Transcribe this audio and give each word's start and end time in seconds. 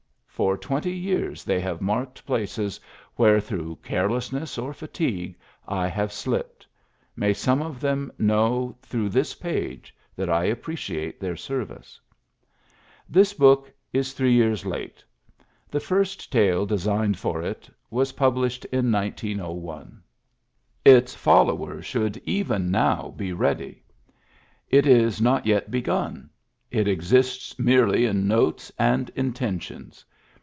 For 0.41 0.57
twenty 0.57 0.91
years 0.93 1.43
they 1.43 1.59
have 1.59 1.81
marked 1.81 2.25
places 2.25 2.79
where 3.15 3.39
through 3.39 3.75
carelessness 3.83 4.57
or 4.57 4.73
fatigue 4.73 5.35
I 5.67 5.85
have 5.87 6.11
slipped; 6.11 6.65
may 7.15 7.31
some 7.31 7.61
of 7.61 7.79
them 7.79 8.11
know 8.17 8.75
through 8.81 9.09
this 9.09 9.35
page 9.35 9.95
that 10.15 10.31
I 10.31 10.45
appreciate 10.45 11.19
their 11.19 11.35
service. 11.35 12.01
This 13.07 13.35
book 13.35 13.71
is 13.93 14.13
three 14.13 14.33
years 14.33 14.65
late; 14.65 15.03
the 15.69 15.79
first 15.79 16.31
tale 16.31 16.65
designed 16.65 17.19
for 17.19 17.43
it 17.43 17.69
was 17.91 18.13
published 18.13 18.65
in 18.65 18.91
1901. 18.91 20.01
Its 20.83 21.13
fol 21.13 21.45
lower 21.53 21.83
should 21.83 22.17
even 22.25 22.71
now 22.71 23.13
be 23.15 23.31
ready. 23.31 23.83
It 24.71 24.87
is 24.87 25.21
not 25.21 25.45
yet 25.45 25.69
begun; 25.69 26.31
it 26.71 26.87
exists 26.87 27.59
merely 27.59 28.05
in 28.05 28.27
notes 28.27 28.71
and 28.79 29.13
inten 29.13 29.61
tions. 29.61 30.03